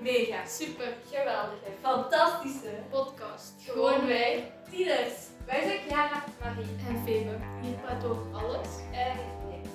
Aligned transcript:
mega, 0.00 0.46
super, 0.46 0.96
geweldige 1.10 1.70
fantastische 1.80 2.70
podcast. 2.90 3.54
Gewoon 3.58 4.06
wij, 4.06 4.52
tieners. 4.70 5.14
Wij 5.46 5.62
zijn 5.62 5.78
Chiara, 5.86 6.24
Marie 6.40 6.66
en 6.88 7.02
Febe. 7.04 7.36
Hier 7.62 7.74
praten 7.74 8.08
we 8.08 8.14
over 8.14 8.34
alles. 8.34 8.68
en 8.92 9.16
niks. 9.48 9.68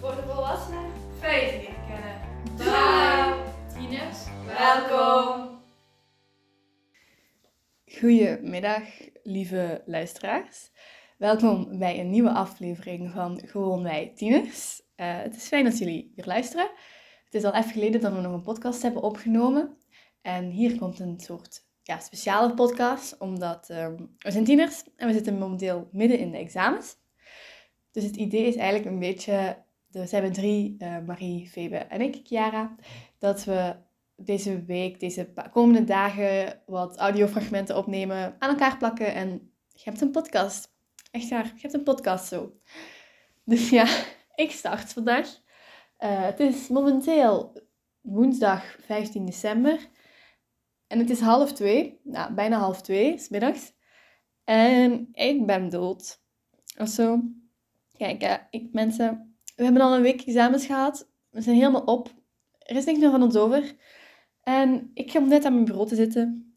Voor 0.00 0.14
de 0.14 0.22
volwassenen, 0.22 0.90
fijn 1.18 1.46
je 1.46 1.52
leren 1.52 1.86
kennen. 1.88 2.20
Bye. 2.56 3.48
Tieners, 3.74 4.18
Welkom. 4.46 5.58
Goedemiddag, 7.84 8.82
lieve 9.22 9.82
luisteraars. 9.86 10.70
Welkom 11.18 11.78
bij 11.78 12.00
een 12.00 12.10
nieuwe 12.10 12.32
aflevering 12.32 13.10
van 13.10 13.40
Gewoon 13.46 13.82
Wij 13.82 14.12
Tieners. 14.14 14.82
Eh, 14.96 15.18
het 15.18 15.36
is 15.36 15.48
fijn 15.48 15.64
dat 15.64 15.78
jullie 15.78 16.12
weer 16.16 16.26
luisteren. 16.26 16.70
Het 17.30 17.42
is 17.42 17.48
al 17.50 17.54
even 17.54 17.70
geleden 17.70 18.00
dat 18.00 18.12
we 18.12 18.20
nog 18.20 18.32
een 18.32 18.42
podcast 18.42 18.82
hebben 18.82 19.02
opgenomen. 19.02 19.76
En 20.22 20.50
hier 20.50 20.78
komt 20.78 20.98
een 20.98 21.20
soort 21.20 21.66
ja, 21.82 21.98
speciale 21.98 22.54
podcast, 22.54 23.18
omdat 23.18 23.68
ehm, 23.68 23.96
we 24.18 24.30
zijn 24.30 24.44
tieners 24.44 24.82
en 24.96 25.06
we 25.06 25.12
zitten 25.12 25.38
momenteel 25.38 25.88
midden 25.92 26.18
in 26.18 26.30
de 26.30 26.38
examens. 26.38 26.96
Dus 27.90 28.04
het 28.04 28.16
idee 28.16 28.46
is 28.46 28.56
eigenlijk 28.56 28.90
een 28.90 28.98
beetje, 28.98 29.56
we 29.90 30.08
met 30.10 30.34
drie, 30.34 30.74
eh, 30.78 30.98
Marie, 31.06 31.48
Febe 31.48 31.76
en 31.76 32.00
ik, 32.00 32.20
Chiara, 32.24 32.76
dat 33.18 33.44
we 33.44 33.76
deze 34.16 34.64
week, 34.64 35.00
deze 35.00 35.32
komende 35.52 35.84
dagen, 35.84 36.62
wat 36.66 36.96
audiofragmenten 36.96 37.76
opnemen, 37.76 38.36
aan 38.38 38.50
elkaar 38.50 38.76
plakken 38.76 39.14
en 39.14 39.52
je 39.68 39.82
hebt 39.84 40.00
een 40.00 40.10
podcast. 40.10 40.74
Echt 41.10 41.28
waar, 41.28 41.44
je 41.44 41.60
hebt 41.60 41.74
een 41.74 41.82
podcast 41.82 42.26
zo. 42.26 42.52
Dus 43.44 43.70
ja, 43.70 43.86
ik 44.34 44.50
start 44.50 44.92
vandaag. 44.92 45.39
Eh, 46.00 46.22
het 46.22 46.40
is 46.40 46.68
momenteel 46.68 47.62
woensdag 48.00 48.76
15 48.80 49.26
december. 49.26 49.88
En 50.86 50.98
het 50.98 51.10
is 51.10 51.20
half 51.20 51.52
twee, 51.52 52.00
nou, 52.04 52.34
bijna 52.34 52.58
half 52.58 52.82
twee, 52.82 53.18
s 53.18 53.28
middags. 53.28 53.72
En 54.44 55.08
ik 55.12 55.46
ben 55.46 55.68
dood. 55.68 56.22
Of 56.78 56.88
zo. 56.88 57.22
Kijk, 57.96 58.22
eh, 58.22 58.36
ik, 58.50 58.72
mensen, 58.72 59.36
we 59.56 59.64
hebben 59.64 59.82
al 59.82 59.94
een 59.94 60.02
week 60.02 60.22
examens 60.22 60.66
gehad. 60.66 61.10
We 61.30 61.40
zijn 61.40 61.56
helemaal 61.56 61.84
op. 61.84 62.14
Er 62.58 62.76
is 62.76 62.84
niks 62.84 62.98
meer 62.98 63.10
van 63.10 63.22
ons 63.22 63.36
over. 63.36 63.76
En 64.40 64.90
ik 64.94 65.12
kom 65.12 65.28
net 65.28 65.44
aan 65.44 65.52
mijn 65.52 65.64
bureau 65.64 65.88
te 65.88 65.94
zitten. 65.94 66.52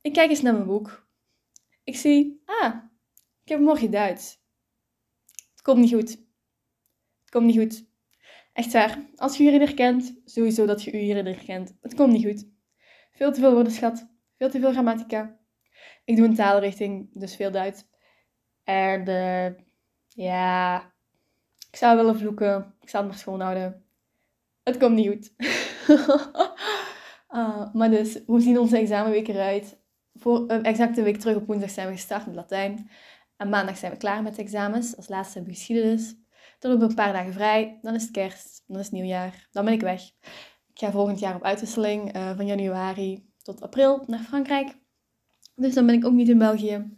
Ik 0.00 0.12
kijk 0.12 0.30
eens 0.30 0.42
naar 0.42 0.54
mijn 0.54 0.66
boek. 0.66 1.08
Ik 1.84 1.96
zie, 1.96 2.42
ah, 2.44 2.74
ik 3.42 3.48
heb 3.48 3.60
morgen 3.60 3.90
Duits. 3.90 4.40
Het 5.50 5.62
komt 5.62 5.78
niet 5.78 5.94
goed. 5.94 6.10
Het 6.10 7.30
komt 7.30 7.46
niet 7.46 7.58
goed. 7.58 7.92
Echt 8.54 8.72
waar. 8.72 8.98
Als 9.16 9.36
je 9.36 9.42
hierin 9.42 9.60
herkent, 9.60 10.20
sowieso 10.24 10.66
dat 10.66 10.82
je 10.82 10.92
u 10.92 10.98
hierin 10.98 11.26
herkent. 11.26 11.76
Het 11.80 11.94
komt 11.94 12.12
niet 12.12 12.24
goed. 12.24 12.46
Veel 13.12 13.32
te 13.32 13.40
veel 13.40 13.52
woordenschat. 13.52 14.06
Veel 14.36 14.50
te 14.50 14.60
veel 14.60 14.72
grammatica. 14.72 15.38
Ik 16.04 16.16
doe 16.16 16.26
een 16.26 16.34
taalrichting, 16.34 17.08
dus 17.12 17.36
veel 17.36 17.50
Duits. 17.50 17.84
En 18.64 19.06
eh, 19.06 19.52
ja, 20.08 20.76
ik 21.70 21.76
zou 21.76 21.96
willen 21.96 22.18
vloeken. 22.18 22.74
Ik 22.80 22.88
zou 22.88 23.02
het 23.02 23.12
maar 23.12 23.22
schoon 23.22 23.40
houden. 23.40 23.84
Het 24.62 24.76
komt 24.76 24.94
niet 24.94 25.08
goed. 25.08 25.32
Ah, 27.26 27.74
maar 27.74 27.90
dus, 27.90 28.20
hoe 28.26 28.40
zien 28.40 28.58
onze 28.58 28.78
examenweken 28.78 29.34
eruit? 29.34 29.78
Voor 30.14 30.44
een 30.50 30.64
exacte 30.64 31.02
week 31.02 31.16
terug 31.16 31.36
op 31.36 31.46
woensdag 31.46 31.70
zijn 31.70 31.86
we 31.88 31.92
gestart 31.92 32.26
met 32.26 32.34
Latijn. 32.34 32.90
En 33.36 33.48
maandag 33.48 33.76
zijn 33.76 33.92
we 33.92 33.98
klaar 33.98 34.22
met 34.22 34.38
examens. 34.38 34.96
Als 34.96 35.08
laatste 35.08 35.34
hebben 35.34 35.52
we 35.52 35.58
geschiedenis. 35.58 36.14
Dan 36.64 36.72
hebben 36.72 36.94
we 36.94 37.00
een 37.00 37.04
paar 37.04 37.22
dagen 37.22 37.32
vrij. 37.32 37.78
Dan 37.82 37.94
is 37.94 38.02
het 38.02 38.10
kerst. 38.10 38.64
Dan 38.66 38.78
is 38.78 38.84
het 38.84 38.94
nieuwjaar. 38.94 39.48
Dan 39.52 39.64
ben 39.64 39.74
ik 39.74 39.80
weg. 39.80 40.02
Ik 40.66 40.78
ga 40.78 40.90
volgend 40.90 41.18
jaar 41.18 41.34
op 41.34 41.42
uitwisseling 41.42 42.12
eh, 42.12 42.36
van 42.36 42.46
januari 42.46 43.28
tot 43.42 43.60
april 43.60 44.04
naar 44.06 44.18
Frankrijk. 44.18 44.76
Dus 45.54 45.74
dan 45.74 45.86
ben 45.86 45.94
ik 45.94 46.04
ook 46.04 46.12
niet 46.12 46.28
in 46.28 46.38
België. 46.38 46.96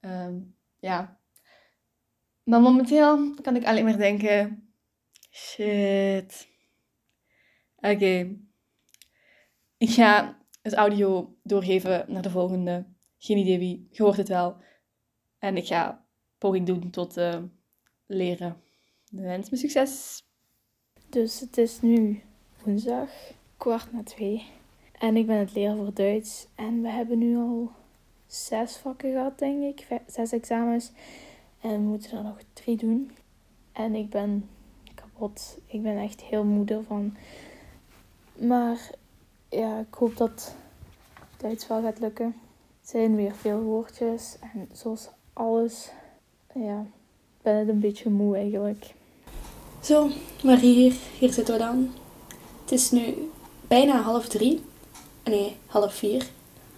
Ehm, 0.00 0.38
ja. 0.78 1.20
Maar 2.42 2.60
momenteel 2.60 3.34
kan 3.34 3.56
ik 3.56 3.64
alleen 3.64 3.84
maar 3.84 3.96
denken... 3.96 4.72
Shit. 5.30 6.48
Oké. 7.76 8.36
Ik 9.76 9.90
ga 9.90 10.38
het 10.62 10.74
audio 10.74 11.36
doorgeven 11.42 12.04
naar 12.12 12.22
de 12.22 12.30
volgende. 12.30 12.86
Geen 13.18 13.38
idee 13.38 13.58
wie. 13.58 13.88
Je 13.90 14.02
hoort 14.02 14.16
het 14.16 14.28
wel. 14.28 14.56
En 15.38 15.56
ik 15.56 15.66
ga 15.66 16.06
poging 16.38 16.66
doen 16.66 16.90
tot 16.90 17.16
eh, 17.16 17.42
leren. 18.06 18.68
Wens 19.10 19.50
me 19.50 19.56
succes. 19.56 20.22
Dus 21.08 21.40
het 21.40 21.58
is 21.58 21.80
nu 21.80 22.22
woensdag, 22.64 23.10
kwart 23.56 23.92
na 23.92 24.02
twee. 24.02 24.46
En 24.98 25.16
ik 25.16 25.26
ben 25.26 25.36
het 25.36 25.54
leren 25.54 25.76
voor 25.76 25.94
Duits. 25.94 26.46
En 26.54 26.82
we 26.82 26.88
hebben 26.88 27.18
nu 27.18 27.36
al 27.36 27.70
zes 28.26 28.76
vakken 28.76 29.12
gehad, 29.12 29.38
denk 29.38 29.62
ik. 29.62 30.00
Zes 30.06 30.32
examens. 30.32 30.90
En 31.60 31.70
we 31.70 31.78
moeten 31.78 32.18
er 32.18 32.22
nog 32.22 32.38
drie 32.52 32.76
doen. 32.76 33.10
En 33.72 33.94
ik 33.94 34.10
ben 34.10 34.48
kapot. 34.94 35.58
Ik 35.66 35.82
ben 35.82 35.98
echt 35.98 36.20
heel 36.20 36.44
moe 36.44 36.66
ervan. 36.66 37.16
Maar 38.38 38.90
ja, 39.48 39.78
ik 39.78 39.94
hoop 39.94 40.16
dat 40.16 40.56
Duits 41.36 41.66
wel 41.66 41.82
gaat 41.82 42.00
lukken. 42.00 42.36
Het 42.80 42.88
zijn 42.88 43.16
weer 43.16 43.34
veel 43.34 43.60
woordjes. 43.60 44.36
En 44.40 44.68
zoals 44.72 45.08
alles, 45.32 45.90
ja, 46.54 46.80
ik 46.80 47.42
ben 47.42 47.54
het 47.56 47.68
een 47.68 47.80
beetje 47.80 48.10
moe 48.10 48.36
eigenlijk. 48.36 48.98
Zo, 49.82 50.10
Marie 50.42 50.74
hier. 50.74 50.92
Hier 51.18 51.32
zitten 51.32 51.54
we 51.54 51.60
dan. 51.60 51.90
Het 52.62 52.72
is 52.72 52.90
nu 52.90 53.30
bijna 53.68 54.00
half 54.00 54.28
drie. 54.28 54.62
Nee, 55.24 55.56
half 55.66 55.94
vier. 55.94 56.26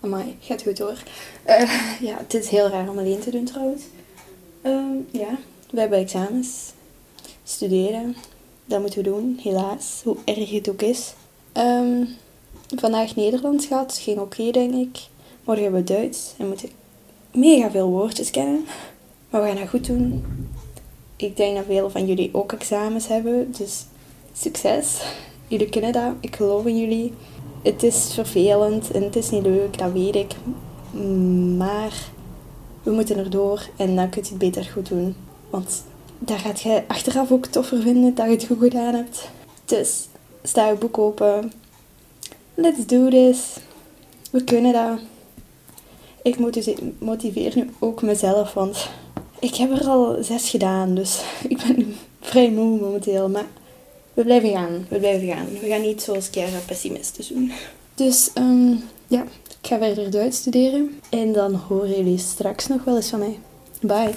Amai, 0.01 0.37
gaat 0.41 0.63
goed 0.63 0.79
hoor. 0.79 1.03
Eh, 1.43 2.01
ja, 2.09 2.17
het 2.17 2.35
is 2.35 2.49
heel 2.49 2.69
raar 2.69 2.89
om 2.89 2.99
alleen 2.99 3.21
te 3.21 3.31
doen 3.31 3.45
trouwens. 3.45 3.83
Ehm, 4.63 4.97
ja, 5.11 5.39
we 5.71 5.81
hebben 5.81 5.99
examens. 5.99 6.73
Studeren. 7.43 8.17
Dat 8.65 8.81
moeten 8.81 9.03
we 9.03 9.11
doen, 9.11 9.39
helaas. 9.43 10.01
Hoe 10.05 10.17
erg 10.25 10.51
het 10.51 10.69
ook 10.69 10.83
is. 10.83 11.13
Ehm, 11.53 12.05
vandaag 12.77 13.17
Nederlands 13.17 13.67
gehad. 13.67 13.99
Ging 13.99 14.19
oké, 14.19 14.51
denk 14.51 14.75
ik. 14.75 14.99
Morgen 15.45 15.63
hebben 15.65 15.85
we 15.85 15.93
Duits. 15.93 16.35
En 16.39 16.49
moeten 16.49 16.69
mega 17.33 17.71
veel 17.71 17.89
woordjes 17.89 18.31
kennen. 18.31 18.65
Maar 19.31 19.43
we 19.43 19.49
gaan 19.49 19.57
dat 19.57 19.69
goed 19.69 19.87
doen. 19.87 20.25
Ik 21.23 21.37
denk 21.37 21.57
dat 21.57 21.65
veel 21.65 21.91
van 21.91 22.07
jullie 22.07 22.31
ook 22.33 22.53
examens 22.53 23.09
hebben, 23.09 23.53
dus 23.59 23.85
succes. 24.33 25.03
Jullie 25.49 25.69
kunnen 25.69 25.93
dat, 25.93 26.13
ik 26.21 26.37
geloof 26.37 26.67
in 26.67 26.79
jullie. 26.79 27.13
Het 27.63 27.83
is 27.83 28.11
vervelend 28.15 28.91
en 28.91 29.03
het 29.03 29.17
is 29.17 29.31
niet 29.31 29.43
leuk, 29.43 29.79
dat 29.79 29.93
weet 29.93 30.15
ik. 30.15 30.35
Maar 31.57 31.93
we 32.83 32.91
moeten 32.91 33.19
erdoor 33.19 33.69
en 33.77 33.97
dan 33.97 34.09
kun 34.11 34.23
je 34.23 34.29
het 34.29 34.39
beter 34.39 34.65
goed 34.65 34.89
doen. 34.89 35.15
Want 35.51 35.85
daar 36.19 36.39
gaat 36.39 36.61
je 36.61 36.83
achteraf 36.87 37.33
ook 37.33 37.47
toffer 37.47 37.83
vinden 37.83 38.15
dat 38.15 38.27
je 38.27 38.33
het 38.33 38.45
goed 38.45 38.59
gedaan 38.59 38.95
hebt. 38.95 39.29
Dus 39.65 40.09
sta 40.43 40.69
je 40.69 40.75
boek 40.75 40.99
open. 40.99 41.53
Let's 42.55 42.87
do 42.87 43.09
this. 43.09 43.57
We 44.31 44.45
kunnen 44.45 44.73
dat. 44.73 44.99
Ik 46.23 46.39
motive- 46.39 46.93
motiveer 46.99 47.53
nu 47.57 47.71
ook 47.79 48.03
mezelf, 48.03 48.53
want 48.55 48.89
ik 49.43 49.55
heb 49.55 49.71
er 49.71 49.89
al 49.89 50.23
zes 50.23 50.51
gedaan, 50.51 50.95
dus 50.95 51.21
ik 51.49 51.57
ben 51.67 51.97
vrij 52.21 52.51
moe 52.51 52.81
momenteel. 52.81 53.29
Maar 53.29 53.47
we 54.15 54.25
blijven 54.25 54.51
gaan, 54.51 54.87
we 54.89 54.99
blijven 54.99 55.29
gaan. 55.29 55.47
We 55.61 55.69
gaan 55.69 55.81
niet 55.81 56.03
zoals 56.03 56.29
Chiara 56.29 56.59
pessimisten 56.67 57.25
doen. 57.35 57.53
Dus 57.95 58.31
ehm, 58.35 58.75
ja, 59.07 59.23
ik 59.23 59.69
ga 59.69 59.79
verder 59.79 60.11
Duits 60.11 60.37
studeren. 60.37 61.01
En 61.11 61.33
dan 61.33 61.55
horen 61.55 61.97
jullie 61.97 62.19
straks 62.19 62.67
nog 62.67 62.85
wel 62.85 62.97
eens 62.97 63.09
van 63.09 63.19
mij. 63.19 63.39
Bye. 63.81 64.15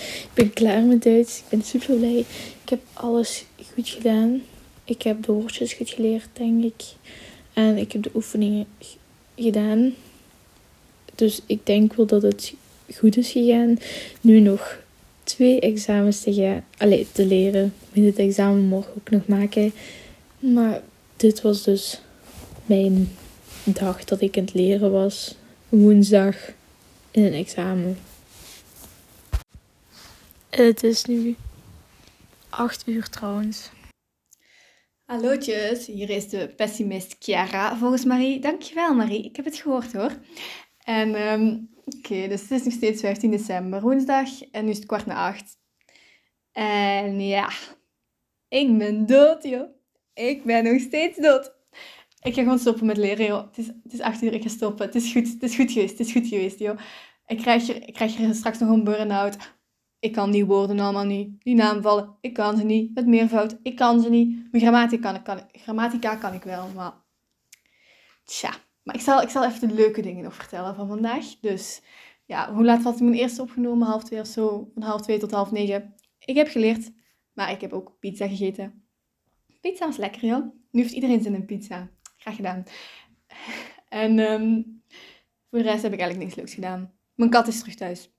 Ik 0.00 0.30
ben 0.34 0.52
klaar 0.52 0.82
met 0.82 1.02
Duits. 1.02 1.38
Ik 1.38 1.44
ben 1.48 1.62
super 1.62 1.96
blij. 1.96 2.18
Ik 2.62 2.68
heb 2.68 2.80
alles 2.92 3.44
goed 3.74 3.88
gedaan. 3.88 4.42
Ik 4.84 5.02
heb 5.02 5.22
de 5.24 5.32
woordjes 5.32 5.72
goed 5.72 5.90
geleerd, 5.90 6.28
denk 6.32 6.64
ik. 6.64 6.82
En 7.52 7.76
ik 7.76 7.92
heb 7.92 8.02
de 8.02 8.10
oefeningen 8.14 8.66
gedaan. 9.36 9.94
Dus 11.14 11.40
ik 11.46 11.66
denk 11.66 11.94
wel 11.94 12.06
dat 12.06 12.22
het 12.22 12.54
goed 12.94 13.16
is 13.16 13.30
gegaan. 13.30 13.78
Nu 14.20 14.40
nog 14.40 14.78
twee 15.24 15.60
examens 15.60 16.20
te 16.20 16.34
gaan. 16.34 16.64
Allee, 16.76 17.06
te 17.12 17.26
leren. 17.26 17.74
Met 17.92 18.04
het 18.04 18.18
examen 18.18 18.64
morgen 18.64 18.92
ook 18.96 19.10
nog 19.10 19.26
maken. 19.26 19.72
Maar 20.38 20.82
dit 21.16 21.40
was 21.40 21.62
dus 21.62 22.00
mijn 22.66 23.16
dag 23.64 24.04
dat 24.04 24.20
ik 24.20 24.36
aan 24.36 24.44
het 24.44 24.54
leren 24.54 24.90
was. 24.90 25.34
Woensdag 25.68 26.36
in 27.10 27.24
een 27.24 27.32
examen. 27.32 27.98
Het 30.50 30.82
is 30.82 31.04
nu 31.04 31.36
acht 32.48 32.82
uur 32.86 33.08
trouwens. 33.08 33.70
Hallootjes, 35.04 35.86
hier 35.86 36.10
is 36.10 36.28
de 36.28 36.48
pessimist 36.56 37.16
Chiara 37.18 37.76
volgens 37.76 38.04
Marie. 38.04 38.40
Dankjewel 38.40 38.94
Marie, 38.94 39.24
ik 39.24 39.36
heb 39.36 39.44
het 39.44 39.56
gehoord 39.56 39.92
hoor. 39.92 40.12
En 40.84 41.14
ehm, 41.14 41.56
oké, 41.94 42.28
dus 42.28 42.40
het 42.40 42.50
is 42.50 42.62
nog 42.64 42.72
steeds 42.72 43.00
15 43.00 43.30
december, 43.30 43.80
woensdag 43.80 44.42
en 44.50 44.64
nu 44.64 44.70
is 44.70 44.76
het 44.76 44.86
kwart 44.86 45.06
na 45.06 45.26
acht. 45.28 45.58
En 46.52 47.20
ja, 47.20 47.50
ik 48.48 48.78
ben 48.78 49.06
dood 49.06 49.42
joh. 49.42 49.68
Ik 50.14 50.44
ben 50.44 50.64
nog 50.64 50.80
steeds 50.80 51.18
dood. 51.18 51.54
Ik 52.22 52.34
ga 52.34 52.42
gewoon 52.42 52.58
stoppen 52.58 52.86
met 52.86 52.96
leren, 52.96 53.26
joh. 53.26 53.46
Het 53.46 53.58
is, 53.58 53.66
het 53.66 53.92
is 53.92 54.00
acht 54.00 54.22
uur, 54.22 54.32
ik 54.32 54.42
ga 54.42 54.48
stoppen. 54.48 54.86
Het 54.86 54.94
is 54.94 55.12
goed, 55.12 55.28
het 55.32 55.42
is 55.42 55.56
goed 55.56 55.72
geweest, 55.72 55.98
het 55.98 56.06
is 56.06 56.12
goed 56.12 56.26
geweest, 56.26 56.58
joh. 56.58 56.78
Ik 57.26 57.38
krijg 57.38 57.66
hier, 57.66 57.88
ik 57.88 57.94
krijg 57.94 58.16
hier 58.16 58.34
straks 58.34 58.58
nog 58.58 58.70
een 58.70 58.84
burn-out. 58.84 59.36
Ik 59.98 60.12
kan 60.12 60.30
die 60.30 60.44
woorden 60.46 60.78
allemaal 60.80 61.04
niet. 61.04 61.42
Die 61.44 61.54
naamvallen, 61.54 62.16
ik 62.20 62.34
kan 62.34 62.56
ze 62.56 62.64
niet. 62.64 62.94
Met 62.94 63.06
meervoud, 63.06 63.56
ik 63.62 63.76
kan 63.76 64.00
ze 64.00 64.10
niet. 64.10 64.28
Mijn 64.50 64.62
grammatica 64.62 65.02
kan, 65.02 65.14
ik- 65.16 65.24
kan, 65.24 65.60
grammatica 65.62 66.16
kan 66.16 66.34
ik 66.34 66.42
wel, 66.42 66.68
maar... 66.74 66.92
Tja. 68.24 68.50
Maar 68.86 68.94
ik 68.94 69.00
zal, 69.00 69.22
ik 69.22 69.28
zal 69.28 69.44
even 69.44 69.68
de 69.68 69.74
leuke 69.74 70.02
dingen 70.02 70.24
nog 70.24 70.34
vertellen 70.34 70.74
van 70.74 70.88
vandaag. 70.88 71.24
Dus 71.40 71.82
ja, 72.24 72.52
hoe 72.52 72.64
laat 72.64 72.82
was 72.82 73.00
mijn 73.00 73.14
eerste 73.14 73.42
opgenomen? 73.42 73.86
Half 73.86 74.04
twee 74.04 74.20
of 74.20 74.26
zo. 74.26 74.70
Van 74.74 74.82
half 74.82 75.02
twee 75.02 75.18
tot 75.18 75.30
half 75.30 75.50
negen. 75.50 75.94
Ik 76.18 76.36
heb 76.36 76.48
geleerd, 76.48 76.90
maar 77.32 77.50
ik 77.50 77.60
heb 77.60 77.72
ook 77.72 77.96
pizza 78.00 78.28
gegeten. 78.28 78.88
Pizza 79.60 79.88
is 79.88 79.96
lekker, 79.96 80.24
joh. 80.24 80.44
Nu 80.70 80.80
heeft 80.80 80.94
iedereen 80.94 81.22
zin 81.22 81.34
in 81.34 81.44
pizza. 81.44 81.90
Graag 82.16 82.36
gedaan. 82.36 82.64
En 83.88 84.18
ehm, 84.18 84.62
voor 85.50 85.58
de 85.58 85.64
rest 85.64 85.82
heb 85.82 85.92
ik 85.92 86.00
eigenlijk 86.00 86.18
niks 86.18 86.34
leuks 86.34 86.54
gedaan. 86.54 86.92
Mijn 87.14 87.30
kat 87.30 87.46
is 87.46 87.58
terug 87.58 87.74
thuis. 87.74 88.10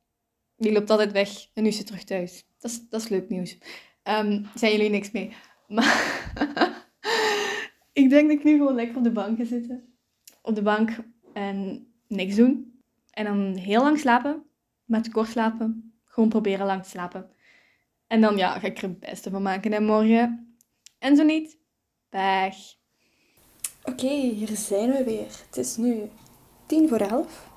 Die 0.56 0.72
loopt 0.72 0.90
altijd 0.90 1.12
weg 1.12 1.50
en 1.54 1.64
nu 1.64 1.70
is 1.70 1.78
ze 1.78 1.84
terug 1.84 2.04
thuis. 2.04 2.48
Dat 2.60 2.72
is, 2.72 2.90
dat 2.90 3.02
is 3.02 3.08
leuk 3.08 3.30
nieuws. 3.30 3.58
Ehm 4.04 4.44
zijn 4.56 4.72
jullie 4.72 4.90
niks 4.90 5.12
mee? 5.12 5.34
Maar 5.68 6.32
ik 7.94 8.10
denk 8.10 8.30
dat 8.30 8.38
ik 8.38 8.44
nu 8.44 8.58
gewoon 8.58 8.76
lekker 8.76 8.98
op 8.98 9.04
de 9.04 9.12
bank 9.12 9.38
ga 9.38 9.46
zitten. 9.46 9.97
Op 10.48 10.56
de 10.56 10.62
bank 10.62 10.98
en 11.34 11.88
niks 12.08 12.36
doen. 12.36 12.82
En 13.12 13.26
dan 13.26 13.56
heel 13.56 13.84
lang 13.84 14.00
slapen. 14.00 14.44
Maar 14.86 15.02
te 15.02 15.12
kort 15.12 15.30
slapen. 15.30 15.94
Gewoon 16.06 16.30
proberen 16.30 16.66
lang 16.66 16.84
te 16.84 16.90
slapen. 16.90 17.30
En 18.08 18.22
dan 18.22 18.38
ja, 18.38 18.60
ga 18.60 18.68
ik 18.68 18.78
er 18.78 18.84
het 18.84 19.00
beste 19.00 19.30
van 19.30 19.42
maken 19.42 19.74
en 19.74 19.86
morgen. 19.86 20.56
En 21.00 21.16
zo 21.16 21.24
niet. 21.24 21.58
Weg. 22.10 22.56
Oké, 23.84 24.08
hier 24.08 24.48
zijn 24.48 24.92
we 24.92 25.04
weer. 25.04 25.32
Het 25.46 25.58
is 25.58 25.78
nu 25.78 26.10
tien 26.66 26.90
voor 26.90 27.00
elf. 27.00 27.50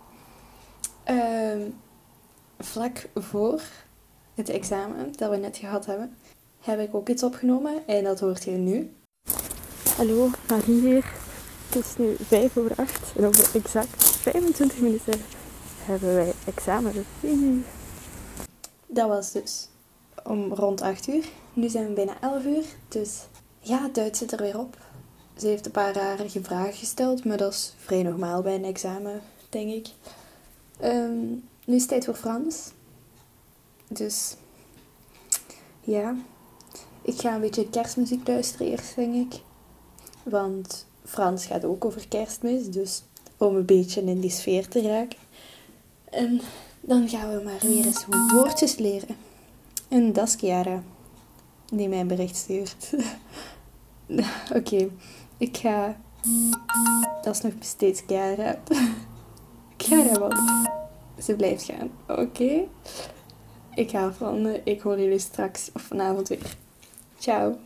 Ehm, 1.05 1.71
vlak 2.59 3.09
voor 3.15 3.63
het 4.35 4.49
examen 4.49 5.13
dat 5.13 5.31
we 5.31 5.37
net 5.37 5.57
gehad 5.57 5.87
hebben, 5.87 6.17
heb 6.61 6.81
ik 6.81 6.95
ook 6.95 7.09
iets 7.09 7.23
opgenomen 7.23 7.87
en 7.87 8.05
dat 8.05 8.21
hoort 8.21 8.45
je 8.45 8.51
nu. 8.51 8.95
Hallo, 9.97 10.31
Marie 10.49 10.81
hier. 10.81 11.20
Het 11.71 11.85
is 11.85 11.97
nu 11.97 12.17
vijf 12.27 12.57
over 12.57 12.77
acht 12.77 13.13
en 13.17 13.25
over 13.25 13.55
exact 13.55 14.05
25 14.05 14.79
minuten 14.79 15.21
hebben 15.79 16.15
wij 16.15 16.33
examen. 16.45 17.07
Dat 18.87 19.09
was 19.09 19.33
dus 19.33 19.69
om 20.25 20.55
rond 20.55 20.81
8 20.81 21.09
uur. 21.09 21.29
Nu 21.53 21.69
zijn 21.69 21.87
we 21.87 21.93
bijna 21.93 22.21
11 22.21 22.45
uur, 22.45 22.65
dus 22.89 23.19
ja, 23.61 23.89
Duits 23.93 24.19
zit 24.19 24.33
er 24.33 24.39
weer 24.39 24.59
op. 24.59 24.77
Ze 25.37 25.47
heeft 25.47 25.67
een 25.67 25.73
paar 25.73 25.93
rare 25.93 26.29
vragen 26.43 26.75
gesteld, 26.75 27.25
maar 27.25 27.37
dat 27.37 27.53
is 27.53 27.75
vrij 27.79 28.03
normaal 28.03 28.43
bij 28.43 28.55
een 28.55 28.65
examen, 28.65 29.21
denk 29.49 29.71
ik. 29.71 29.87
Ehm, 30.81 31.27
nu 31.65 31.75
is 31.75 31.81
het 31.81 31.89
tijd 31.89 32.05
voor 32.05 32.15
Frans. 32.15 32.71
Dus 33.89 34.37
ja, 35.81 36.17
ik 37.03 37.21
ga 37.21 37.35
een 37.35 37.41
beetje 37.41 37.71
kerstmuziek 37.71 38.29
luisteren 38.29 38.67
eerst, 38.67 38.97
denk 38.97 39.15
ik. 39.15 39.41
Want 40.23 40.89
Frans 41.11 41.47
gaat 41.47 41.65
ook 41.65 41.85
over 41.85 42.09
kerstmis, 42.09 42.69
dus 42.69 43.03
om 43.37 43.57
een 43.57 43.65
beetje 43.65 44.03
in 44.03 44.21
die 44.21 44.31
sfeer 44.31 44.69
te 44.69 44.83
raken. 44.83 45.19
En 46.11 46.41
dan 46.81 47.09
gaan 47.09 47.37
we 47.37 47.43
maar 47.45 47.59
weer 47.61 47.85
eens 47.87 48.05
woordjes 48.33 48.77
leren. 48.77 49.17
En 49.89 50.13
dat 50.13 50.29
is 50.29 50.35
Chiara, 50.35 50.83
die 51.73 51.89
mij 51.89 52.01
een 52.01 52.07
bericht 52.07 52.37
stuurt. 52.37 52.91
Oké, 54.57 54.89
ik 55.37 55.57
ga... 55.57 56.01
Dat 57.23 57.35
is 57.35 57.41
nog 57.41 57.53
steeds 57.61 58.03
Chiara. 58.07 58.59
Chiara, 59.77 60.19
want 60.19 60.35
ze 61.23 61.35
blijft 61.37 61.65
gaan. 61.65 61.91
Oké. 62.09 62.61
Ik 63.75 63.91
ga 63.91 64.13
van... 64.13 64.47
eh, 64.47 64.61
Ik 64.65 64.81
hoor 64.81 65.01
jullie 65.01 65.19
straks 65.19 65.71
of 65.75 65.83
vanavond 65.83 66.29
weer. 66.29 66.57
Ciao. 67.19 67.57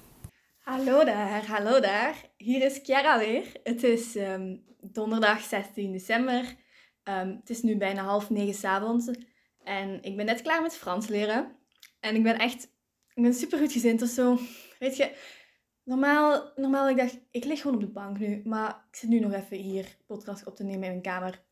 Hallo 0.59 1.05
daar, 1.05 1.47
hallo 1.47 1.81
daar. 1.81 2.15
Hier 2.45 2.63
is 2.63 2.81
Chiara 2.83 3.19
weer. 3.19 3.53
Het 3.63 3.83
is 3.83 4.17
ehm, 4.17 4.57
donderdag 4.81 5.41
16 5.43 5.93
december. 5.93 6.57
Ehm, 7.03 7.29
het 7.29 7.51
is 7.51 7.63
nu 7.63 7.77
bijna 7.77 8.03
half 8.03 8.31
negen 8.31 8.55
's 8.55 8.65
avonds. 8.65 9.11
En 9.63 10.03
ik 10.03 10.17
ben 10.17 10.27
net 10.27 10.43
klaar 10.43 10.63
met 10.63 10.77
Frans 10.77 11.09
leren. 11.09 11.57
En 12.01 12.15
ik 12.15 12.23
ben 12.23 12.39
echt... 12.39 12.63
Ik 13.15 13.23
ben 13.23 13.35
super 13.35 13.59
goed 13.59 13.73
gezind 13.73 14.03
of 14.03 14.09
zo. 14.09 14.39
Weet 14.79 14.97
je, 14.97 15.17
normaal, 15.85 16.53
normaal 16.57 16.89
ik 16.89 16.97
dacht, 16.97 17.19
ik 17.31 17.45
lig 17.45 17.61
gewoon 17.61 17.77
op 17.77 17.83
de 17.83 17.93
bank 17.93 18.19
nu. 18.19 18.43
Maar 18.45 18.85
ik 18.91 18.97
zit 18.97 19.09
nu 19.09 19.21
nog 19.21 19.33
even 19.33 19.57
hier 19.57 19.97
podcast 20.07 20.47
op 20.47 20.57
te 20.57 20.65
nemen 20.65 20.83
in 20.83 20.91
mijn 20.91 21.03
kamer. 21.03 21.43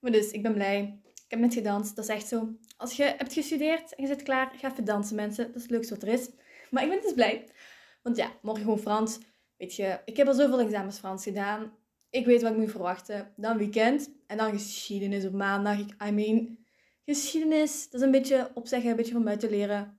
Maar 0.00 0.12
dus, 0.12 0.30
ik 0.30 0.42
ben 0.42 0.54
blij. 0.54 1.00
Ik 1.04 1.30
heb 1.30 1.38
net 1.38 1.54
gedanst. 1.54 1.96
Dat 1.96 2.04
is 2.04 2.14
echt 2.14 2.28
zo. 2.28 2.48
Als 2.76 2.96
je 2.96 3.02
hebt 3.02 3.32
gestudeerd 3.32 3.94
en 3.94 4.02
je 4.02 4.08
zit 4.08 4.22
klaar, 4.22 4.52
ga 4.56 4.70
even 4.70 4.84
dansen 4.84 5.16
mensen. 5.16 5.46
Dat 5.46 5.56
is 5.56 5.62
het 5.62 5.70
leukste 5.70 5.94
wat 5.94 6.02
er 6.02 6.08
is. 6.08 6.30
Maar 6.70 6.82
ik 6.82 6.88
ben 6.88 7.00
dus 7.00 7.14
blij. 7.14 7.48
Want 8.02 8.16
ja, 8.16 8.32
morgen 8.42 8.62
gewoon 8.62 8.78
Frans. 8.78 9.18
Weet 9.56 9.74
je, 9.74 10.00
ik 10.04 10.16
heb 10.16 10.26
al 10.26 10.34
zoveel 10.34 10.60
examens 10.60 10.98
Frans 10.98 11.22
gedaan. 11.22 11.72
Ik 12.10 12.26
weet 12.26 12.42
wat 12.42 12.52
ik 12.52 12.58
moet 12.58 12.70
verwachten. 12.70 13.32
Dan 13.36 13.58
weekend. 13.58 14.10
En 14.26 14.36
dan 14.36 14.52
geschiedenis 14.52 15.24
op 15.24 15.32
maandag. 15.32 15.78
Ik, 15.78 15.94
I 16.06 16.10
mean, 16.10 16.58
geschiedenis. 17.04 17.90
Dat 17.90 18.00
is 18.00 18.06
een 18.06 18.12
beetje 18.12 18.50
opzeggen, 18.54 18.90
een 18.90 18.96
beetje 18.96 19.12
van 19.12 19.24
buiten 19.24 19.50
leren. 19.50 19.98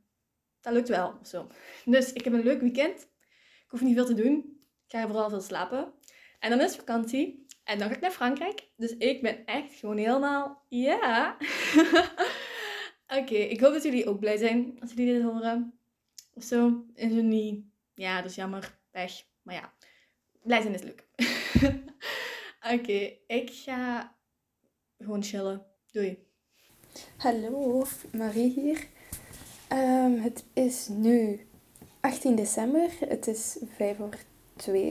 Dat 0.61 0.73
lukt 0.73 0.89
wel, 0.89 1.13
zo. 1.23 1.47
Dus 1.85 2.13
ik 2.13 2.23
heb 2.23 2.33
een 2.33 2.43
leuk 2.43 2.61
weekend. 2.61 3.01
Ik 3.63 3.71
hoef 3.71 3.81
niet 3.81 3.95
veel 3.95 4.05
te 4.05 4.13
doen. 4.13 4.59
Ik 4.87 4.91
ga 4.91 5.07
vooral 5.07 5.29
veel 5.29 5.41
slapen. 5.41 5.93
En 6.39 6.49
dan 6.49 6.61
is 6.61 6.75
vakantie. 6.75 7.45
En 7.63 7.79
dan 7.79 7.87
ga 7.87 7.95
ik 7.95 8.01
naar 8.01 8.11
Frankrijk. 8.11 8.67
Dus 8.75 8.97
ik 8.97 9.21
ben 9.21 9.45
echt 9.45 9.73
gewoon 9.73 9.97
helemaal... 9.97 10.65
Ja. 10.69 11.37
Oké, 13.19 13.35
ik 13.35 13.59
hoop 13.59 13.73
dat 13.73 13.83
jullie 13.83 14.07
ook 14.07 14.19
blij 14.19 14.37
zijn 14.37 14.77
als 14.81 14.93
jullie 14.93 15.13
dit 15.13 15.23
horen. 15.23 15.79
Of 16.33 16.43
zo. 16.43 16.85
En 16.95 17.11
zo 17.11 17.21
niet... 17.21 17.65
Ja, 17.93 18.21
dat 18.21 18.29
is 18.29 18.35
jammer. 18.35 18.77
Weg. 18.91 19.23
Maar 19.45 19.55
ja, 19.55 19.73
blij 20.41 20.61
zijn 20.61 20.73
is 20.73 20.81
leuk. 20.81 21.07
Oké, 22.73 23.17
ik 23.27 23.49
ga 23.49 24.15
gewoon 24.97 25.23
chillen. 25.23 25.65
Doei. 25.91 26.27
Hallo, 27.17 27.85
Marie 28.11 28.51
hier. 28.51 28.87
Ehm, 29.67 30.11
het 30.11 30.45
is 30.53 30.87
nu 30.87 31.47
18 31.99 32.35
december. 32.35 32.89
Het 32.99 33.27
is 33.27 33.57
5 33.75 33.99
over 33.99 34.19
2. 34.55 34.87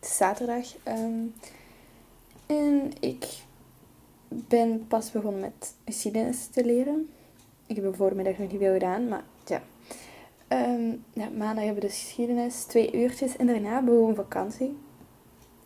Het 0.00 0.08
is 0.10 0.16
zaterdag. 0.16 0.76
Ehm, 0.82 1.24
en 2.46 2.92
ik 3.00 3.26
ben 4.28 4.86
pas 4.86 5.10
begonnen 5.10 5.40
met 5.40 5.74
geschiedenis 5.84 6.46
te 6.46 6.64
leren. 6.64 7.10
Ik 7.66 7.76
heb 7.76 7.84
er 7.84 7.94
voormiddag 7.94 8.38
nog 8.38 8.50
niet 8.50 8.60
veel 8.60 8.72
gedaan, 8.72 9.08
maar 9.08 9.24
Ehm, 10.48 10.96
ja, 11.12 11.28
maandag 11.28 11.64
hebben 11.64 11.82
we 11.82 11.88
dus 11.88 11.98
geschiedenis, 11.98 12.64
twee 12.64 12.92
uurtjes. 12.92 13.36
En 13.36 13.46
daarna 13.46 13.82
begon 13.82 14.14
vakantie. 14.14 14.76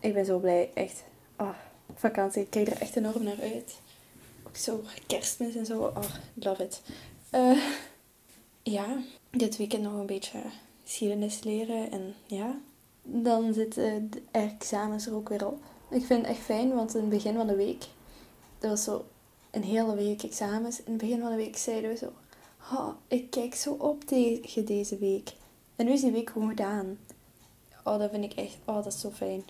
Ik 0.00 0.14
ben 0.14 0.24
zo 0.24 0.38
blij, 0.38 0.70
echt. 0.74 1.04
Oh, 1.36 1.54
vakantie, 1.94 2.42
ik 2.42 2.50
kijk 2.50 2.66
er 2.66 2.80
echt 2.80 2.96
enorm 2.96 3.22
naar 3.22 3.40
uit. 3.40 3.80
Ook 4.46 4.56
zo 4.56 4.80
kerstmis 5.06 5.54
en 5.54 5.66
zo. 5.66 5.82
Oh, 5.82 6.14
love 6.34 6.64
it. 6.64 6.82
Eh, 7.30 7.62
ja, 8.62 8.96
dit 9.30 9.56
weekend 9.56 9.82
nog 9.82 9.92
een 9.92 10.06
beetje 10.06 10.38
geschiedenis 10.84 11.42
leren. 11.42 11.90
En 11.90 12.14
ja, 12.26 12.58
dan 13.02 13.54
zitten 13.54 14.10
de 14.10 14.22
examens 14.30 15.06
er 15.06 15.14
ook 15.14 15.28
weer 15.28 15.46
op. 15.46 15.62
Ik 15.90 16.04
vind 16.04 16.20
het 16.20 16.36
echt 16.36 16.44
fijn, 16.44 16.74
want 16.74 16.94
in 16.94 17.00
het 17.00 17.10
begin 17.10 17.34
van 17.34 17.46
de 17.46 17.56
week, 17.56 17.86
dat 18.58 18.70
was 18.70 18.84
zo 18.84 19.04
een 19.50 19.62
hele 19.62 19.94
week 19.94 20.22
examens. 20.22 20.82
In 20.82 20.92
het 20.92 21.00
begin 21.00 21.20
van 21.20 21.30
de 21.30 21.36
week 21.36 21.56
zeiden 21.56 21.90
we 21.90 21.96
zo, 21.96 22.12
oh, 22.70 22.88
ik 23.08 23.30
kijk 23.30 23.54
zo 23.54 23.72
op 23.72 24.04
tegen 24.04 24.64
deze 24.64 24.98
week. 24.98 25.32
En 25.76 25.86
nu 25.86 25.92
is 25.92 26.00
die 26.00 26.12
week 26.12 26.30
gewoon 26.30 26.48
gedaan. 26.48 26.98
Oh, 27.84 27.98
dat 27.98 28.10
vind 28.10 28.24
ik 28.24 28.32
echt, 28.32 28.56
oh, 28.64 28.74
dat 28.74 28.86
is 28.86 29.00
zo 29.00 29.10
fijn. 29.10 29.42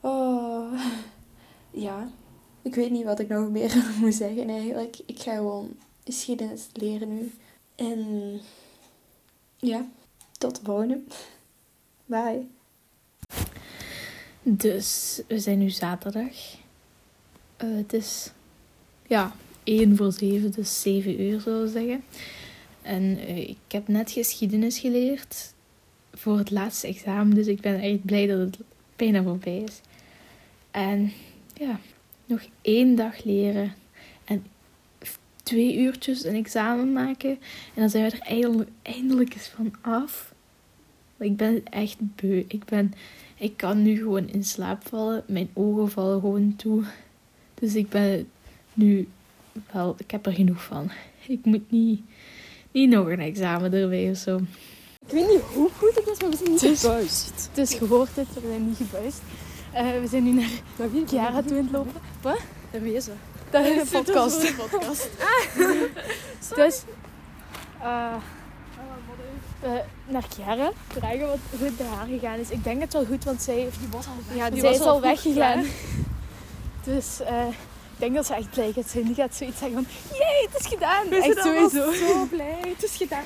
Oh, 0.00 0.80
ja. 1.70 2.10
Ik 2.62 2.74
weet 2.74 2.90
niet 2.90 3.04
wat 3.04 3.18
ik 3.18 3.28
nog 3.28 3.50
meer 3.50 3.84
moet 4.00 4.14
zeggen 4.14 4.48
eigenlijk. 4.48 4.96
Ik 5.06 5.18
ga 5.20 5.34
gewoon 5.34 5.76
geschiedenis 6.04 6.68
leren 6.72 7.14
nu. 7.14 7.32
En 7.74 8.40
ja, 9.56 9.86
tot 10.38 10.56
de 10.56 10.60
volgende. 10.64 11.00
Bye. 12.06 12.46
Dus 14.42 15.20
we 15.26 15.38
zijn 15.38 15.58
nu 15.58 15.70
zaterdag. 15.70 16.58
Eh, 17.56 17.76
het 17.76 17.92
is 17.92 18.30
ja, 19.06 19.32
1 19.64 19.96
voor 19.96 20.12
7, 20.12 20.50
dus 20.50 20.80
7 20.80 21.20
uur 21.20 21.40
zou 21.40 21.68
zeggen. 21.68 22.04
En 22.90 23.18
eh, 23.18 23.48
ik 23.48 23.56
heb 23.68 23.88
net 23.88 24.10
geschiedenis 24.10 24.78
geleerd 24.78 25.54
voor 26.12 26.38
het 26.38 26.50
laatste 26.50 26.86
examen, 26.86 27.34
dus 27.34 27.46
ik 27.46 27.60
ben 27.60 27.80
echt 27.80 28.04
blij 28.04 28.26
dat 28.26 28.38
het 28.38 28.58
bijna 28.96 29.22
voorbij 29.22 29.56
is. 29.58 29.80
En 30.70 31.12
ja, 31.54 31.80
nog 32.26 32.40
één 32.62 32.94
dag 32.94 33.24
leren 33.24 33.74
en 34.24 34.46
twee 35.42 35.78
uurtjes 35.78 36.24
een 36.24 36.34
examen 36.34 36.92
maken. 36.92 37.30
En 37.74 37.80
dan 37.80 37.90
zijn 37.90 38.10
we 38.10 38.16
er 38.16 38.22
eindelijk, 38.22 38.70
eindelijk 38.82 39.34
eens 39.34 39.48
van 39.48 39.74
af. 39.80 40.34
Ik 41.18 41.36
ben 41.36 41.64
echt 41.64 41.96
beu. 42.00 42.44
Ik 42.48 42.64
ben 42.64 42.92
Ik 43.36 43.56
kan 43.56 43.82
nu 43.82 43.96
gewoon 43.96 44.28
in 44.28 44.44
slaap 44.44 44.88
vallen. 44.88 45.24
Mijn 45.26 45.50
ogen 45.52 45.90
vallen 45.90 46.20
gewoon 46.20 46.56
toe. 46.56 46.84
Dus 47.54 47.74
ik 47.74 47.88
ben 47.88 48.28
nu 48.74 49.08
wel, 49.72 49.94
ik 49.98 50.10
heb 50.10 50.26
er 50.26 50.32
genoeg 50.32 50.64
van. 50.64 50.90
Ik 51.26 51.44
moet 51.44 51.70
niet, 51.70 52.00
niet 52.72 52.90
nog 52.90 53.06
een 53.06 53.20
examen 53.20 53.72
erbij 53.72 54.10
of 54.10 54.16
zo. 54.16 54.36
Ik 55.06 55.12
weet 55.12 55.28
niet 55.28 55.40
hoe 55.54 55.68
goed 55.78 55.94
het 55.94 56.06
is, 56.06 56.20
maar 56.20 56.30
we 56.30 56.36
zijn 56.36 56.50
niet 56.50 56.60
Het 56.60 56.70
is- 56.70 56.80
gebuist. 56.80 57.48
Het 57.48 57.58
is 57.58 57.74
gehoord 57.74 58.14
dit, 58.14 58.26
we 58.34 58.40
zijn 58.48 58.66
niet 58.66 58.76
gebuist. 58.76 59.20
Eh, 59.72 59.82
we 60.00 60.06
zijn 60.10 60.24
nu 60.24 60.32
naar 60.32 60.90
wie 60.90 61.06
Chiara 61.06 61.42
toe 61.42 61.56
aan 61.56 61.62
het 61.64 61.72
lopen. 61.72 61.92
Daar 62.70 62.82
wezen. 62.82 63.18
Dat 63.50 63.64
is 63.66 63.80
een 63.80 63.88
podcast. 64.04 64.42
een 64.48 64.54
podcast. 64.56 65.08
Dus, 66.56 66.82
eh, 67.82 68.14
eh, 69.62 69.70
naar 70.08 70.24
Chiara 70.28 70.70
vragen 70.88 71.26
wat, 71.26 71.38
het 71.56 71.76
bij 71.76 71.86
haar 71.86 72.06
gegaan 72.06 72.38
is. 72.38 72.50
Ik 72.50 72.64
denk 72.64 72.80
het 72.80 72.92
wel 72.92 73.04
goed, 73.04 73.24
want 73.24 73.42
zij, 73.42 73.54
Die 73.54 73.88
was 73.90 74.06
al 74.06 74.12
weg. 74.28 74.36
Ja, 74.36 74.50
die 74.50 74.56
is 74.62 74.78
was 74.78 74.80
al 74.80 74.88
al 74.88 75.00
weggegaan. 75.00 75.64
Dus 76.84 77.20
eh, 77.20 77.46
ik 77.46 77.54
denk 78.00 78.14
dat 78.14 78.26
ze 78.26 78.34
echt 78.34 78.50
blij 78.50 78.72
gaat 78.72 78.88
zijn. 78.88 79.04
Die 79.04 79.14
gaat 79.14 79.34
zoiets 79.34 79.58
zeggen 79.58 79.84
van, 79.84 79.86
jee, 80.18 80.48
het 80.50 80.60
is 80.60 80.66
gedaan. 80.66 81.10
echt 81.10 81.38
sowieso. 81.42 81.92
zo 81.92 82.24
blij. 82.36 82.60
Het 82.60 82.82
is 82.82 82.96
gedaan. 82.96 83.24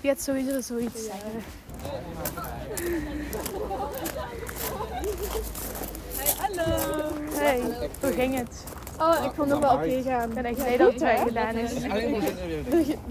Die 0.00 0.10
gaat 0.10 0.22
sowieso 0.22 0.60
zoiets 0.60 1.04
zeggen. 1.04 1.42
Hallo. 6.36 7.12
Hey, 7.32 7.60
hoe 8.00 8.12
ging 8.12 8.36
het? 8.36 8.64
Oh, 9.00 9.24
ik 9.24 9.30
vond 9.34 9.50
het 9.50 9.58
wel 9.58 9.72
oké 9.74 10.02
gaan. 10.02 10.28
Ik 10.28 10.34
ben 10.34 10.44
echt 10.44 10.56
blij 10.56 10.76
dat 10.76 10.92
het 10.92 11.00
wel 11.02 11.16
gedaan 11.16 11.54
is. 11.56 11.72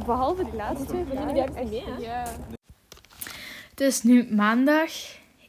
Behalve 0.05 0.43
die 0.43 0.53
laatste 0.53 0.85
twee 0.85 1.03
van 1.13 1.25
jullie 1.27 1.41
hebben 1.41 1.63
niet 1.63 1.71
mee, 1.71 1.83
hè? 2.07 2.21
Het 3.69 3.79
is 3.81 4.03
nu 4.03 4.27
maandag, 4.33 4.91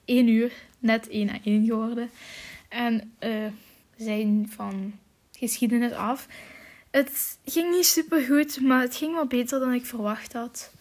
1 0.04 0.28
uur, 0.28 0.52
net 0.78 1.08
1 1.08 1.30
à 1.30 1.38
1 1.44 1.64
geworden. 1.64 2.10
En 2.68 3.14
eh, 3.18 3.30
we 3.30 3.50
zijn 4.04 4.50
van 4.54 4.92
geschiedenis 5.32 5.92
af. 5.92 6.26
Het 6.90 7.38
ging 7.44 7.70
niet 7.74 7.86
super 7.86 8.20
goed, 8.22 8.60
maar 8.60 8.80
het 8.80 8.96
ging 8.96 9.14
wel 9.14 9.26
beter 9.26 9.60
dan 9.60 9.72
ik 9.72 9.86
verwacht 9.86 10.32
had. 10.32 10.72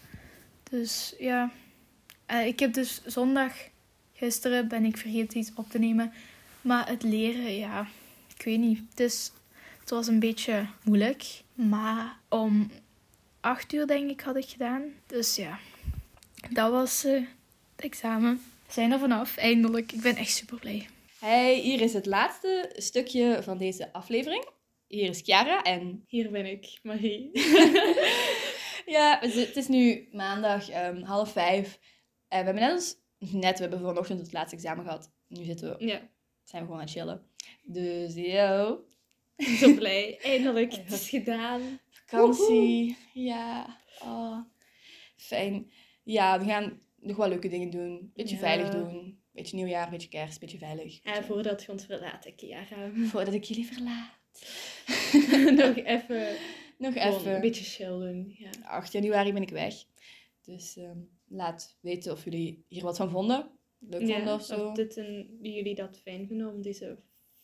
Dus 0.70 1.14
ja, 1.18 1.50
Eh, 2.26 2.46
ik 2.46 2.58
heb 2.58 2.72
dus 2.72 3.00
zondag, 3.06 3.52
gisteren 4.14 4.68
ben 4.68 4.84
ik 4.84 4.96
vergeten 4.96 5.38
iets 5.38 5.50
op 5.54 5.70
te 5.70 5.78
nemen. 5.78 6.12
Maar 6.60 6.88
het 6.88 7.02
leren, 7.02 7.56
ja, 7.56 7.86
ik 8.36 8.44
weet 8.44 8.58
niet. 8.58 9.00
Is, 9.00 9.32
het 9.80 9.90
was 9.90 10.06
een 10.06 10.18
beetje 10.18 10.66
moeilijk. 10.82 11.24
Maar 11.54 12.16
om 12.28 12.70
8 13.40 13.72
uur 13.72 13.86
denk 13.86 14.10
ik 14.10 14.20
had 14.20 14.36
ik 14.36 14.48
gedaan. 14.48 14.82
Dus 15.06 15.36
ja, 15.36 15.58
dat 16.50 16.70
was 16.70 17.04
eh, 17.04 17.12
het 17.76 17.84
examen. 17.84 18.40
We 18.66 18.72
zijn 18.72 18.92
er 18.92 18.98
vanaf, 18.98 19.36
eindelijk. 19.36 19.92
Ik 19.92 20.00
ben 20.00 20.16
echt 20.16 20.32
super 20.32 20.58
blij. 20.58 20.88
Hey, 21.20 21.54
hier 21.60 21.80
is 21.80 21.92
het 21.92 22.06
laatste 22.06 22.72
stukje 22.76 23.42
van 23.42 23.58
deze 23.58 23.92
aflevering. 23.92 24.48
Hier 24.86 25.08
is 25.08 25.20
Chiara 25.20 25.62
en 25.62 26.04
Hier 26.06 26.30
ben 26.30 26.46
ik, 26.46 26.78
Marie. 26.82 27.30
ja, 28.96 29.18
het 29.20 29.56
is 29.56 29.68
nu 29.68 30.08
maandag 30.12 30.68
ehm, 30.70 31.02
half 31.02 31.32
vijf. 31.32 31.78
En 32.28 32.38
we 32.38 32.44
hebben 32.44 32.54
net, 32.62 32.72
ons, 32.72 32.96
net, 33.32 33.54
we 33.56 33.60
hebben 33.62 33.80
vanochtend 33.80 34.20
het 34.20 34.32
laatste 34.32 34.56
examen 34.56 34.84
gehad. 34.84 35.12
Nu 35.28 35.44
zitten 35.44 35.76
we, 35.78 35.86
Ja, 35.86 36.08
zijn 36.42 36.62
we 36.62 36.68
gewoon 36.68 36.80
aan 36.80 36.80
het 36.80 36.90
chillen. 36.90 37.22
Dus 37.62 38.14
yo, 38.14 38.84
zo 39.38 39.74
blij. 39.74 40.18
Eindelijk, 40.22 40.72
het 40.72 40.92
is 40.92 41.08
gedaan. 41.08 41.80
vakantie. 41.90 42.96
Ja, 43.12 43.78
oh, 44.02 44.38
fijn. 45.16 45.70
Ja, 46.02 46.38
we 46.38 46.44
gaan 46.44 46.80
nog 46.96 47.16
wel 47.16 47.28
leuke 47.28 47.48
dingen 47.48 47.70
doen. 47.70 48.10
Beetje 48.14 48.34
Ja. 48.34 48.40
veilig 48.40 48.68
doen. 48.68 49.19
Beetje 49.32 49.56
nieuwjaar, 49.56 49.90
beetje 49.90 50.08
kerst, 50.08 50.40
beetje 50.40 50.58
veilig. 50.58 51.00
En 51.02 51.24
voordat 51.24 51.62
je 51.62 51.72
ons 51.72 51.84
verlaat, 51.84 52.26
Chiara. 52.36 52.90
Voordat 52.94 53.34
ik 53.34 53.44
jullie 53.44 53.66
verlaat. 53.66 54.18
Nog 55.66 55.76
even, 55.76 56.36
Nog 56.78 56.94
even. 56.94 57.34
een 57.34 57.40
beetje 57.40 57.64
chill 57.64 57.86
doen. 57.98 58.34
Ja. 58.38 58.50
8 58.64 58.92
januari 58.92 59.32
ben 59.32 59.42
ik 59.42 59.50
weg. 59.50 59.74
Dus 60.44 60.76
ehm, 60.76 60.98
laat 61.28 61.76
weten 61.80 62.12
of 62.12 62.24
jullie 62.24 62.64
hier 62.68 62.82
wat 62.82 62.96
van 62.96 63.10
vonden. 63.10 63.50
Leuk 63.78 64.00
vonden 64.00 64.24
Ja, 64.24 64.34
of 64.34 64.44
zo. 64.44 64.66
Of 64.66 64.74
dit 64.74 64.96
een, 64.96 65.38
jullie 65.42 65.74
dat 65.74 66.00
fijn 66.02 66.26
vinden 66.26 66.48
om 66.48 66.62
deze 66.62 66.98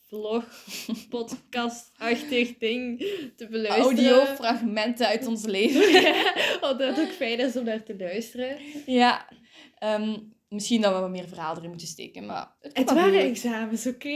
vlog, 0.07 0.65
podcast-achtig 1.09 2.57
ding 2.59 2.99
te 3.37 3.47
beluisteren. 3.49 4.13
Audiofragmenten 4.15 5.07
uit 5.07 5.27
ons 5.27 5.45
leven. 5.45 5.93
Ja, 6.03 6.33
of 6.61 6.77
dat 6.77 6.97
het 6.97 7.01
ook 7.01 7.13
fijn 7.13 7.39
is 7.39 7.57
om 7.57 7.65
naar 7.65 7.83
te 7.83 7.97
luisteren. 7.97 8.59
ja. 8.87 9.29
ehm, 9.79 10.19
misschien 10.49 10.81
dat 10.81 10.95
we 10.95 11.01
wat 11.01 11.11
meer 11.11 11.29
verhaal 11.29 11.57
erin 11.57 11.69
moeten 11.69 11.87
steken, 11.87 12.27
maar... 12.27 12.57
Het, 12.61 12.93
waren 12.93 13.21
goed. 13.21 13.31
examens, 13.31 13.87
oké? 13.87 14.09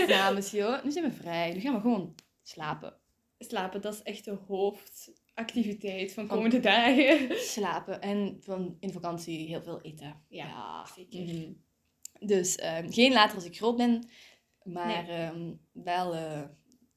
examens, 0.00 0.50
joh. 0.50 0.84
Nu 0.84 0.90
zijn 0.90 1.04
we 1.04 1.12
vrij. 1.12 1.52
Nu 1.52 1.60
gaan 1.60 1.74
we 1.74 1.80
gewoon 1.80 2.14
slapen. 2.42 2.96
Slapen, 3.38 3.80
dat 3.80 3.94
is 3.94 4.02
echt 4.02 4.24
de 4.24 4.38
hoofdactiviteit 4.46 6.12
van 6.12 6.26
komende 6.26 6.60
dagen. 6.60 7.36
Slapen 7.38 8.00
en 8.00 8.36
van 8.40 8.76
in 8.80 8.92
vakantie 8.92 9.46
heel 9.46 9.62
veel 9.62 9.80
eten. 9.80 10.22
Ja, 10.28 10.86
zeker. 10.96 11.20
mhm. 11.20 11.52
Dus 12.20 12.56
ehm, 12.56 12.90
geen 12.90 13.12
later 13.12 13.34
als 13.34 13.44
ik 13.44 13.56
groot 13.56 13.76
ben, 13.76 14.08
maar 14.62 15.08
ehm, 15.08 15.54
wel 15.72 16.14
eh, 16.14 16.42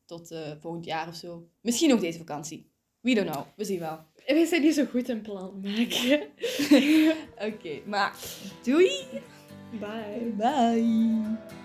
tot 0.06 0.32
eh, 0.32 0.52
volgend 0.60 0.86
jaar 0.86 1.08
of 1.08 1.16
zo. 1.16 1.50
Misschien 1.62 1.94
ook 1.94 2.00
deze 2.00 2.18
vakantie. 2.18 2.71
We 3.02 3.16
don't 3.16 3.32
know. 3.32 3.46
We 3.56 3.64
zien 3.64 3.80
wel. 3.80 4.00
Wij 4.26 4.46
zijn 4.46 4.62
niet 4.62 4.74
zo 4.74 4.86
goed 4.86 5.10
in 5.10 5.22
plan 5.22 5.62
maken. 5.62 6.22
Oké, 7.54 7.82
maar 7.86 8.16
doei! 8.64 8.92
Bye. 9.80 10.34
Bye! 10.38 11.61